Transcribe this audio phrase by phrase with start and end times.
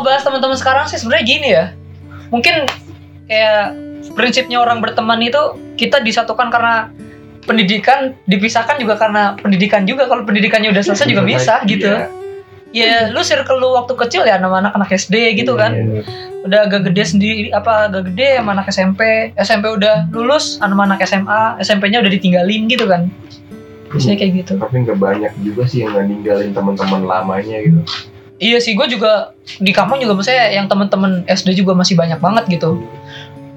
[0.00, 1.64] ngebahas teman-teman sekarang sih sebenarnya gini ya.
[2.32, 2.66] Mungkin
[3.28, 3.76] kayak
[4.16, 6.88] prinsipnya orang berteman itu kita disatukan karena
[7.44, 10.08] pendidikan, dipisahkan juga karena pendidikan juga.
[10.08, 11.86] Kalau pendidikannya udah selesai juga bisa gitu.
[11.86, 12.08] Iya.
[12.70, 15.74] Ya, lu circle lu waktu kecil ya sama anak-anak SD gitu kan.
[15.74, 16.06] Iya.
[16.46, 19.34] Udah agak gede sendiri apa agak gede sama anak SMP.
[19.34, 23.10] SMP udah lulus sama anak SMA, SMP-nya udah ditinggalin gitu kan.
[23.90, 24.52] Biasanya kayak gitu.
[24.54, 27.82] Tapi nggak banyak juga sih yang nggak ninggalin teman-teman lamanya gitu.
[28.40, 32.48] Iya sih, gue juga di kampung juga maksudnya yang teman-teman SD juga masih banyak banget
[32.50, 32.80] gitu.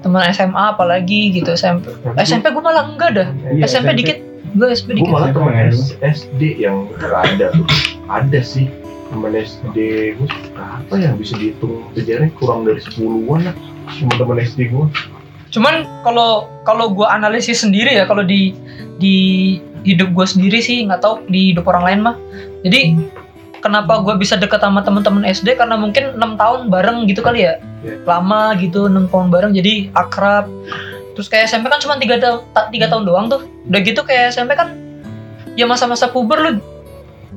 [0.00, 1.88] Teman SMA apalagi gitu SMP.
[1.88, 3.28] Tapi SMP gue malah enggak dah.
[3.48, 4.20] Iya, SMP, dikit.
[4.52, 5.10] Gue SMP Gue dikit.
[5.10, 5.74] malah SMP teman nggak ada.
[5.74, 5.96] S-
[6.28, 7.66] SD yang ada tuh.
[8.04, 8.68] Ada sih
[9.08, 9.76] teman SD
[10.16, 13.54] gue apa ya bisa dihitung sejarahnya kurang dari 10-an lah
[13.88, 14.84] teman-teman SD gue.
[15.48, 16.30] Cuman kalau
[16.62, 18.52] kalau gue analisis sendiri ya kalau di
[18.98, 19.16] di
[19.80, 22.16] hidup gue sendiri sih nggak tahu di hidup orang lain mah.
[22.60, 22.80] Jadi
[23.64, 27.56] kenapa gue bisa deket sama teman-teman SD karena mungkin enam tahun bareng gitu kali ya.
[27.80, 28.04] Iya.
[28.04, 30.52] Lama gitu enam tahun bareng jadi akrab.
[31.16, 33.48] Terus kayak SMP kan cuma tiga tahun tiga tahun doang tuh.
[33.64, 34.76] Udah gitu kayak SMP kan
[35.56, 36.50] ya masa-masa puber lu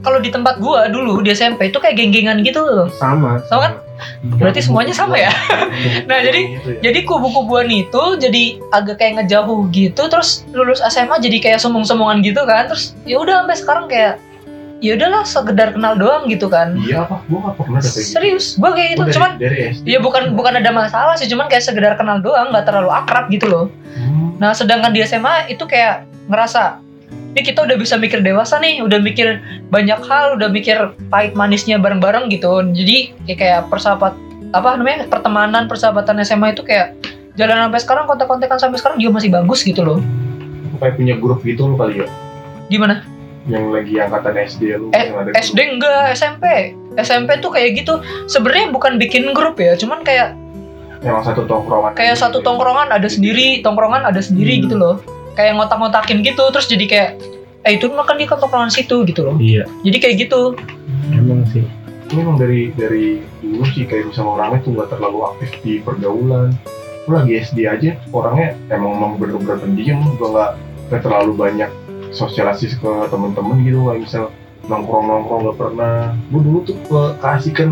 [0.04, 2.92] kalau di tempat gua dulu di SMP itu kayak geng-gengan gitu loh.
[2.92, 3.40] Sama.
[3.48, 3.74] Sama kan?
[4.38, 5.34] Berarti semuanya sama ya?
[6.06, 6.80] Nah, jadi- Gitu ya.
[6.86, 12.46] jadi kubu-kubuan itu jadi agak kayak ngejauh gitu terus lulus SMA jadi kayak sombong-sombongan gitu
[12.46, 14.22] kan terus ya udah sampai sekarang kayak
[14.78, 17.26] ya udahlah sekedar kenal doang gitu kan Iya apa?
[17.26, 18.14] Gue gak pernah ada kayak gitu.
[18.14, 19.86] serius gue kayak gitu Gua dari, cuman dari SD.
[19.86, 23.46] ya bukan bukan ada masalah sih cuman kayak sekedar kenal doang nggak terlalu akrab gitu
[23.46, 24.38] loh Hmm.
[24.38, 26.78] nah sedangkan di SMA itu kayak ngerasa
[27.32, 31.76] ini kita udah bisa mikir dewasa nih udah mikir banyak hal udah mikir pahit manisnya
[31.76, 34.14] bareng-bareng gitu jadi ya kayak persahabat
[34.48, 36.94] apa namanya pertemanan persahabatan SMA itu kayak
[37.34, 39.98] jalan sampai sekarang kontak-kontakan sampai sekarang juga masih bagus gitu loh
[40.78, 42.08] Kayak punya grup gitu lu kali ya.
[42.68, 43.02] gimana
[43.48, 46.46] Yang lagi angkatan SD lu Eh, yang ada SD enggak SMP
[46.96, 47.94] SMP tuh kayak gitu
[48.26, 50.36] sebenarnya bukan bikin grup ya cuman kayak
[50.98, 51.94] Yang satu tongkrongan.
[51.94, 54.64] kayak satu tongkrongan ada sendiri tongkrongan ada sendiri Hmm.
[54.66, 54.96] gitu loh
[55.34, 57.10] kayak ngotak-ngotakin gitu terus jadi kayak
[57.64, 59.64] eh itu makan di tongkrongan situ gitu loh Iya.
[59.82, 60.58] jadi kayak gitu
[61.08, 61.64] Emang sih.
[62.08, 66.56] Ini emang dari dari dulu sih kayak misalnya orangnya tuh nggak terlalu aktif di pergaulan.
[67.04, 70.56] Lu lagi SD aja orangnya emang emang bener-bener pendiam, nggak
[70.88, 71.68] nggak terlalu banyak
[72.12, 74.24] sosialisasi ke temen-temen gitu nggak misal
[74.68, 75.96] nongkrong-nongkrong nggak pernah.
[76.32, 77.70] Gua dulu tuh ke keasikan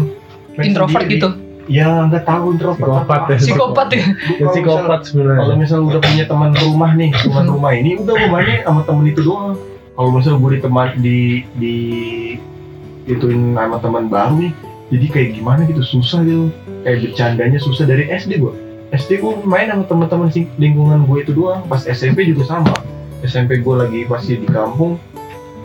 [0.56, 1.16] main introvert sendiri.
[1.20, 1.30] gitu
[1.66, 2.86] Ya nggak tahu introvert.
[2.86, 3.32] Psikopat apa.
[3.34, 3.38] ya.
[3.42, 4.04] psikopat ya
[4.38, 5.56] kalau Psikopat Kalau sebenarnya.
[5.58, 9.22] misal udah punya teman rumah nih, teman rumah ini udah gue mainnya sama temen itu
[9.26, 9.58] doang.
[9.96, 11.18] Kalau misal gue di teman di
[11.58, 11.76] di
[13.10, 14.52] ituin sama teman baru nih,
[14.94, 16.54] jadi kayak gimana gitu susah gitu.
[16.86, 18.54] Kayak bercandanya susah dari SD gue.
[18.94, 20.30] SD gue main sama teman-teman
[20.62, 21.66] lingkungan gue itu doang.
[21.66, 22.78] Pas SMP juga sama.
[23.26, 25.02] SMP gue lagi pasti di kampung,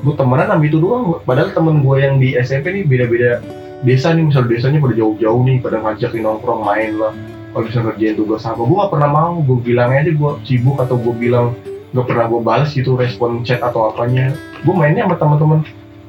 [0.02, 1.20] gue temenan sama itu doang.
[1.22, 3.44] Padahal temen gue yang di SMP nih beda-beda
[3.84, 7.12] desa nih, misal desanya pada jauh-jauh nih, pada ngajakin nongkrong main lah
[7.50, 10.94] kalau bisa ngerjain tugas apa gue gak pernah mau gue bilang aja gue sibuk atau
[10.94, 11.58] gue bilang
[11.90, 14.30] gak pernah gue balas gitu respon chat atau apanya
[14.62, 15.60] gue mainnya sama teman-teman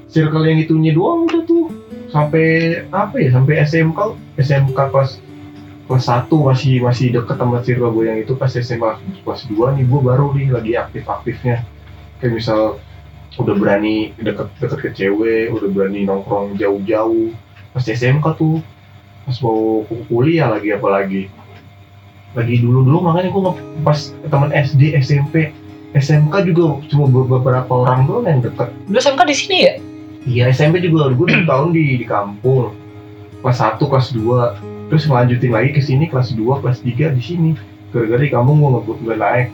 [0.06, 1.74] circle yang itunya doang udah tuh
[2.14, 2.46] sampai
[2.94, 4.00] apa ya sampai SMK
[4.38, 5.18] SMK kelas
[5.92, 8.96] kelas 1 masih masih deket sama circle gue yang itu pas SMA
[9.28, 11.68] kelas 2 nih gue baru nih lagi aktif-aktifnya.
[12.24, 12.80] Kayak misal
[13.36, 17.36] udah berani deket-deket ke cewek udah berani nongkrong jauh-jauh.
[17.76, 18.64] Pas SMK tuh
[19.28, 21.28] pas mau kuliah lagi apalagi.
[22.40, 23.44] Lagi dulu dulu makanya gue
[23.84, 25.52] pas teman SD SMP
[25.92, 28.72] SMK juga cuma beberapa orang doang yang deket.
[28.88, 29.74] Lu SMK di sini ya?
[30.24, 31.12] Iya SMP juga.
[31.12, 32.80] Gue dua tahun di di kampung.
[33.44, 37.52] Kelas 1 kelas 2 terus ngelanjutin lagi ke sini kelas 2 kelas 3 di sini.
[37.96, 39.48] Gara-gara di kampung gue nggak nggak naik.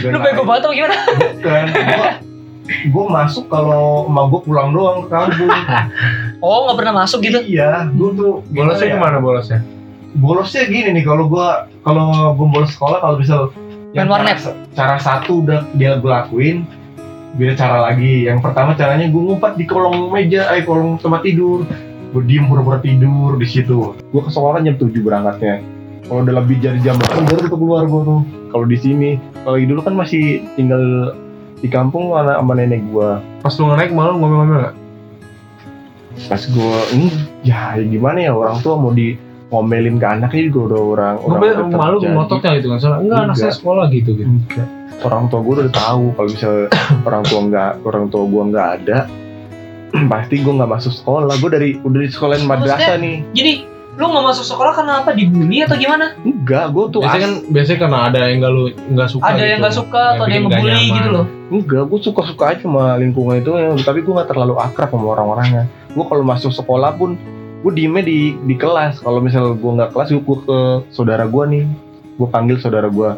[0.00, 0.48] Nggak lu bego naik.
[0.48, 0.96] banget gimana?
[1.42, 2.08] Bukan gue
[2.66, 5.50] gue masuk kalau emak gue pulang doang ke kampung.
[6.44, 7.40] Oh nggak pernah masuk gitu?
[7.42, 8.94] Iya gue tuh gimana Bolosnya ya?
[8.94, 9.60] ke mana bolosnya?
[10.16, 13.52] bolosnya gini nih kalau gua kalau gua bolos sekolah kalau misal
[13.92, 14.32] Main yang cara,
[14.72, 16.64] cara satu udah dia gua lakuin
[17.36, 18.24] beda cara lagi.
[18.24, 21.68] Yang pertama caranya gua ngumpet di kolong meja eh kolong tempat tidur
[22.12, 25.62] gua diem pura-pura tidur di situ gua ke sekolah jam 7 berangkatnya
[26.06, 28.20] kalau udah lebih dari jam 8 baru tuh keluar gua tuh
[28.54, 29.10] kalau di sini
[29.42, 31.14] kalau dulu kan masih tinggal
[31.60, 34.76] di kampung sama, sama nenek gua Pas lu nge-naik malu ngomel-ngomel gak?
[36.16, 39.20] pas gua hmm, ya gimana ya orang tua mau di
[39.52, 42.78] ngomelin ke anaknya juga udah orang orang Ngomel udah malu ngototnya gitu kan?
[42.82, 43.46] Soalnya enggak anak Enggak.
[43.46, 44.30] saya sekolah gitu gitu.
[44.30, 44.68] Enggak.
[45.06, 46.48] Orang tua gue udah tahu kalau bisa
[47.08, 48.98] orang tua nggak orang tua gue nggak ada,
[50.12, 51.34] pasti gue nggak masuk sekolah.
[51.40, 53.24] Gue dari udah di sekolahin madrasah nih.
[53.32, 53.52] jadi
[53.96, 55.10] lu nggak masuk sekolah karena apa?
[55.16, 56.12] Dibully atau gimana?
[56.20, 58.62] Enggak, gue tuh Biasanya kan as- biasanya karena ada yang enggak lu
[58.92, 59.48] enggak suka ada gitu.
[59.48, 61.26] yang nggak suka atau ada yang nggak ngebully gitu loh.
[61.46, 65.64] Enggak, gue suka-suka aja sama lingkungan itu, ya, tapi gue nggak terlalu akrab sama orang-orangnya.
[65.96, 67.16] Gue kalau masuk sekolah pun
[67.64, 69.00] gue diemnya di di kelas.
[69.00, 70.58] Kalau misal gue nggak kelas gue ke
[70.92, 71.64] saudara gue nih.
[72.20, 73.10] Gue panggil saudara gue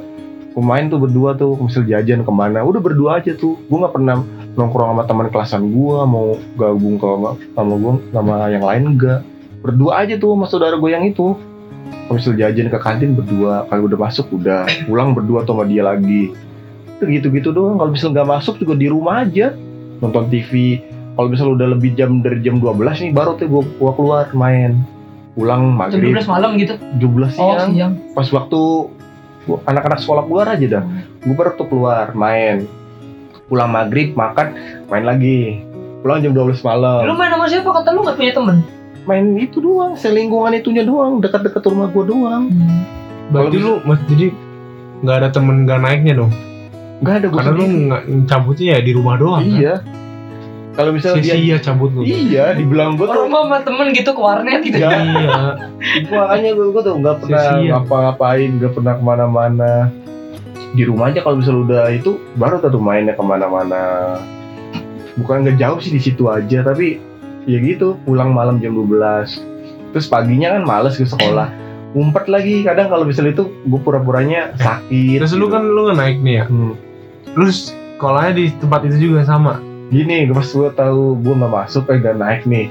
[0.48, 2.62] gue main tuh berdua tuh misal jajan ke mana.
[2.62, 3.58] Udah berdua aja tuh.
[3.66, 4.22] Gue nggak pernah
[4.58, 7.06] nongkrong sama teman kelasan gue mau gabung ke
[7.54, 9.20] sama gue sama yang lain enggak.
[9.62, 11.38] Berdua aja tuh sama saudara gue yang itu.
[11.88, 15.86] Kalau misal jajan ke kantin berdua kalau udah masuk udah pulang berdua tuh sama dia
[15.86, 16.34] lagi.
[16.98, 19.54] Itu gitu-gitu doang kalau misal nggak masuk juga di rumah aja.
[20.02, 20.82] Nonton TV
[21.14, 24.82] kalau misal udah lebih jam dari jam 12 nih baru tuh gua, gua keluar main.
[25.38, 26.74] Pulang Jam maghrib 12 malam gitu.
[26.98, 27.70] 17 Oh, siang.
[27.70, 27.92] siang.
[28.10, 28.60] pas waktu
[29.46, 30.84] gua- anak-anak sekolah keluar aja dah.
[31.18, 32.66] Gue baru tuh keluar main
[33.48, 34.54] pulang maghrib makan
[34.86, 35.64] main lagi
[35.98, 37.68] pulang jam 12 Lu malam main sama siapa?
[37.72, 38.56] Kata lu gak punya temen.
[39.02, 42.44] main itu doang selingkungan itunya doang dekat-dekat rumah gua doang
[43.28, 44.26] Berarti Kalau lu mas jadi
[44.98, 46.32] nggak ada temen nggak naiknya dong?
[46.98, 47.84] nggak ada gua Karena lu sendiri.
[47.84, 49.42] nggak cabutnya ya di rumah doang.
[49.42, 49.74] iya
[50.70, 52.02] kalau misalnya dia Sia-sia cabut lu.
[52.02, 54.78] iya dibilang gua tuh Rumah sama temen gitu ke warnet gitu.
[54.78, 54.90] Iya.
[54.94, 55.34] Iya.
[55.98, 57.70] Itu makanya gue, gue tuh nggak pernah Sia-sia.
[57.74, 59.72] ngapa-ngapain, nggak pernah ke mana-mana.
[60.78, 64.14] Di rumah aja kalau misalnya udah itu baru tuh mainnya ke mana-mana.
[65.18, 67.02] Bukan nggak jauh sih di situ aja, tapi
[67.50, 69.58] ya gitu pulang malam jam 12
[69.90, 71.48] Terus paginya kan males ke sekolah.
[71.96, 75.18] Ngumpet lagi kadang kalau misalnya itu gue pura-puranya sakit.
[75.18, 75.56] Terus lu gitu.
[75.56, 76.46] kan lu naik nih ya.
[76.46, 76.76] Hmm.
[77.32, 79.58] Lu sekolahnya di tempat itu juga sama.
[79.88, 82.68] Gini, pas gue tahu gue nggak masuk, eh gak naik nih.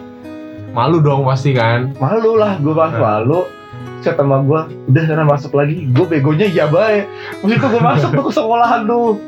[0.77, 1.98] Malu dong pasti kan.
[1.98, 3.01] malu lah gue pas Nah.
[3.01, 3.50] malu
[4.07, 5.75] kata sama gue udah sana masuk lagi.
[5.92, 7.06] Gue begonya iya baik.
[7.44, 9.19] Itu gue masuk tuh ke sekolahan tuh.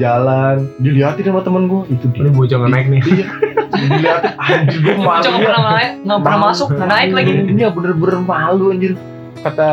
[0.00, 2.24] Jalan dilihatin sama temen gue itu dia.
[2.24, 3.00] Ini bocah nggak naik nih.
[3.12, 3.26] iya
[3.72, 7.32] dilihatin anjir gue malu Bocah nggak pernah naik, nggak pernah masuk, nggak naik lagi.
[7.52, 8.92] iya bener-bener malu anjir.
[9.42, 9.70] Kata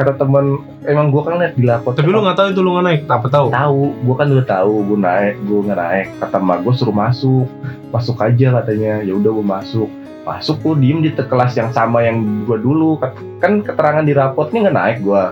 [0.00, 2.86] kata teman emang gue kan liat di lapor Tapi lu nggak tahu itu lu nggak
[2.88, 3.00] naik.
[3.06, 3.46] Apa tahu?
[3.52, 6.06] tahu gue kan udah tahu gue naik gue nggak naik.
[6.18, 7.46] Kata emak gue suruh masuk.
[7.92, 9.04] Masuk aja katanya.
[9.04, 9.90] Ya udah gue masuk
[10.24, 12.96] masuk tuh diem di kelas yang sama yang gue dulu.
[13.38, 15.24] Kan keterangan di rapotnya nggak naik gue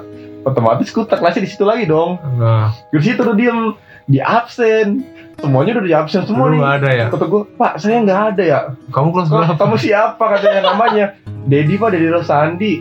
[0.42, 2.18] otomatis gue kelasnya di situ lagi dong.
[2.34, 3.60] Nah, di situ udah diem
[4.04, 5.06] di absen.
[5.38, 6.62] Semuanya udah di absen semua lu nih.
[6.62, 7.06] ada ya.
[7.10, 8.60] kata gue pak saya nggak ada ya.
[8.90, 9.54] Kamu kelas "Kok berapa?
[9.58, 10.24] kamu siapa?
[10.36, 11.06] katanya namanya.
[11.46, 12.74] Dedi pak Dedi Rosandi.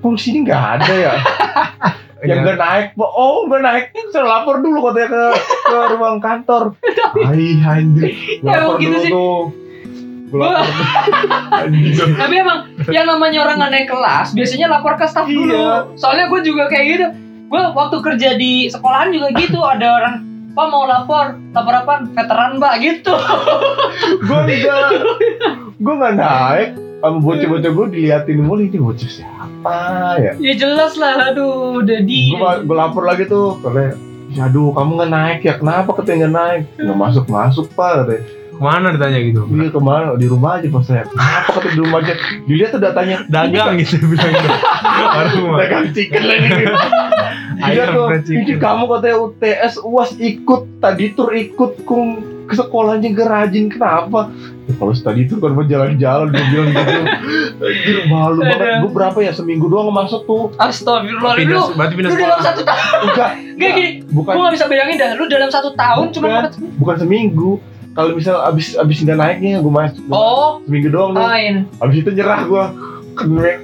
[0.00, 1.14] Di sini nggak ada ya?
[2.20, 2.48] Yang Iya.
[2.52, 3.10] gak naik Pak.
[3.10, 3.84] oh gak naik.
[4.12, 5.22] Saya lapor dulu katanya ke
[5.64, 6.76] ke ruang kantor.
[7.24, 8.12] Hai anjir
[8.44, 9.08] Gua Ya, lapor gitu dulu sih.
[9.08, 9.40] tuh.
[9.48, 9.69] Gua
[12.22, 15.50] Tapi emang yang namanya orang nggak naik kelas biasanya lapor ke staff dulu.
[15.50, 15.90] Iya.
[15.98, 17.06] Soalnya gue juga kayak gitu.
[17.50, 20.16] Gue waktu kerja di sekolahan juga gitu ada orang
[20.50, 21.94] Pak mau lapor, lapor apa?
[22.10, 23.14] Veteran mbak gitu.
[24.26, 24.90] gue enggak
[25.80, 26.68] gue nggak naik
[27.00, 29.78] sama bocah-bocah gue diliatin mulu ini bocah siapa
[30.20, 32.36] ya ya jelas lah, aduh udah di.
[32.36, 33.96] gue lapor lagi tuh katanya
[34.30, 38.22] "Ya, aduh kamu nggak naik ya kenapa katanya nggak naik nggak masuk masuk pak katanya
[38.60, 39.48] Ke mana ditanya gitu?
[39.48, 42.14] Iya ke mana di rumah aja pas saya kenapa katanya di rumah aja
[42.44, 44.36] dilihat tuh datanya Dagang gitu bilang.
[45.16, 45.58] Baru mah.
[45.64, 46.48] dagang chicken lagi
[47.72, 52.20] Iya tuh, ini kamu katanya UTS UAS ikut tadi tur ikut kum
[52.50, 54.26] ke sekolahnya gak rajin kenapa?
[54.66, 57.00] Ya, kalau tadi tur kan mau jalan-jalan gue bilang gitu.
[57.62, 58.82] Anjir malu banget.
[58.82, 60.50] Gue berapa ya seminggu doang masuk tuh.
[60.58, 61.62] Astagfirullah lu.
[61.78, 63.00] Berarti pindah Lu dalam satu tahun.
[63.06, 65.10] Enggak, Gak gini, bukan gue gak bisa bayangin dah.
[65.14, 66.28] Lu dalam satu tahun cuma
[66.80, 67.52] bukan seminggu.
[67.90, 71.20] Kalau misal abis abis nggak naiknya gue masuk Oh, seminggu doang tuh.
[71.20, 71.66] main.
[71.76, 72.64] Abis itu nyerah gue.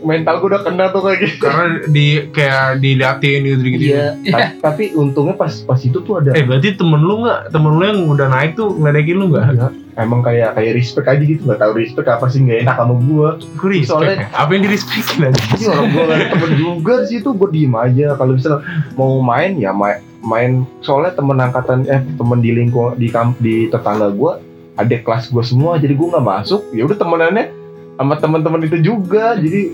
[0.02, 1.40] Mental gue udah kena tuh kayak gitu.
[1.40, 3.84] Karena di kayak diliatin gitu gitu.
[3.88, 4.06] Iya.
[4.26, 7.48] Ta- Tapi untungnya pas pas itu tuh ada Eh berarti temen lu nggak?
[7.48, 9.46] Temen lu yang udah naik tuh ngeledekin lu nggak?
[9.48, 9.72] Enggak.
[9.96, 13.28] Emang kayak kayak respect aja gitu nggak tahu respect apa sih nggak enak sama gue.
[13.56, 14.28] Gue respect Soalnya- ya.
[14.34, 15.40] Apa yang di respectin aja?
[15.40, 18.06] Ini orang gue gak ada temen juga di situ gue diem aja.
[18.12, 18.54] Kalau misal
[18.92, 20.66] mau main ya main main.
[20.82, 24.32] Soalnya temen angkatan eh temen di lingkungan di kamp di tetangga gue
[24.76, 26.66] ada kelas gue semua jadi gue nggak masuk.
[26.74, 27.54] Ya udah temenannya
[27.96, 29.72] sama teman-teman itu juga jadi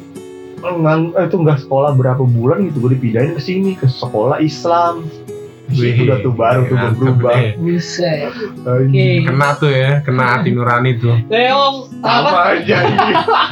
[0.63, 5.03] ngang, eh, itu nggak sekolah berapa bulan gitu gue dipindahin ke sini ke sekolah Islam
[5.73, 7.37] di situ udah tuh baru tuh Mantep berubah.
[7.57, 8.31] Buset.
[8.69, 9.25] Anjing.
[9.25, 11.17] Kena tuh ya, kena hati nurani tuh.
[11.33, 12.29] Leo, apa?
[12.29, 12.79] apa aja.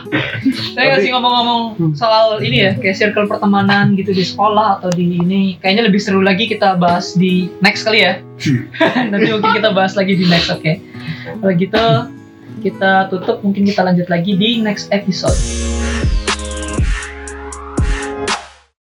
[0.76, 1.62] Saya ngasih ngomong-ngomong
[1.96, 5.56] soal ini ya, kayak circle pertemanan gitu di sekolah atau di ini.
[5.58, 8.20] Kayaknya lebih seru lagi kita bahas di next kali ya.
[9.10, 10.72] Nanti mungkin kita bahas lagi di next, oke?
[11.40, 11.84] Kalau gitu,
[12.60, 15.36] kita tutup, mungkin kita lanjut lagi di next episode.